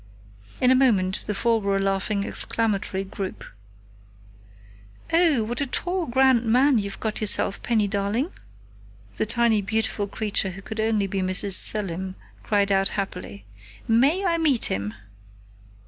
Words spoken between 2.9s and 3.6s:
group.